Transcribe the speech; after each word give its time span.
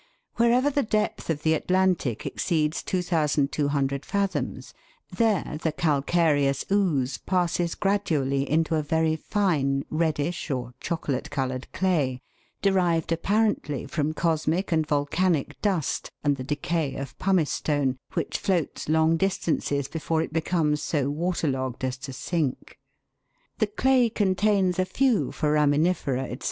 Wherever 0.37 0.71
the 0.71 0.81
depth 0.81 1.29
of 1.29 1.43
the 1.43 1.53
Atlantic 1.53 2.25
exceeds 2.25 2.81
2,200 2.81 4.03
fathoms, 4.03 4.73
there 5.15 5.59
the 5.61 5.71
calcareous 5.71 6.65
ooze 6.71 7.19
passes 7.19 7.75
gradually 7.75 8.49
into 8.49 8.73
a 8.73 8.81
very 8.81 9.15
fine 9.15 9.85
reddish 9.91 10.49
or 10.49 10.73
chocolate 10.79 11.29
coloured 11.29 11.71
clay, 11.71 12.19
derived 12.63 13.13
ap 13.13 13.21
parently 13.21 13.87
from 13.87 14.13
cosmic 14.15 14.71
and 14.71 14.87
volcanic 14.87 15.61
dust, 15.61 16.09
and 16.23 16.35
the 16.35 16.43
decay 16.43 16.95
of 16.95 17.15
pumice 17.19 17.51
stone, 17.51 17.99
which 18.13 18.39
floats 18.39 18.89
long 18.89 19.17
distances 19.17 19.87
before 19.87 20.23
it 20.23 20.33
be 20.33 20.41
comes 20.41 20.81
so 20.81 21.11
water 21.11 21.47
logged 21.47 21.83
as 21.85 21.95
to 21.99 22.11
sink. 22.11 22.79
The 23.59 23.67
clay 23.67 24.09
contains 24.09 24.79
a 24.79 24.85
few 24.85 25.27
foraminifera, 25.31 26.31
&c. 26.39 26.39